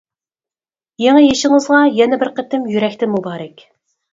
[1.03, 3.67] يېڭى يېشىڭىزغا يەنە بىر قېتىم يۈرەكتىن مۇبارەك!